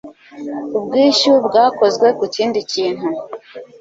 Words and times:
ubwishyu 0.77 1.31
bwakozwe 1.47 2.07
ku 2.17 2.25
kindi 2.35 2.59
kintu 2.71 3.07